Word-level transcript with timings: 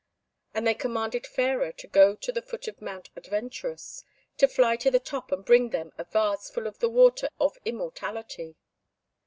And 0.55 0.65
they 0.65 0.73
commanded 0.73 1.27
Fairer 1.27 1.71
to 1.73 1.85
go 1.85 2.15
to 2.15 2.31
the 2.31 2.41
foot 2.41 2.67
of 2.67 2.81
Mount 2.81 3.11
Adventurous, 3.15 4.03
to 4.37 4.47
fly 4.47 4.75
to 4.77 4.89
the 4.89 4.99
top, 4.99 5.31
and 5.31 5.45
bring 5.45 5.69
them 5.69 5.91
a 5.95 6.05
vase 6.05 6.49
full 6.49 6.65
of 6.65 6.79
the 6.79 6.89
water 6.89 7.29
of 7.39 7.59
immortality. 7.65 8.55